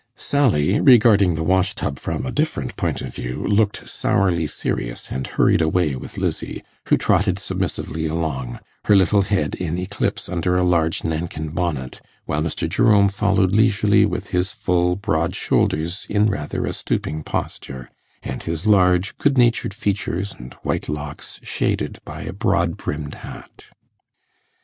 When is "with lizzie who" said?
5.95-6.97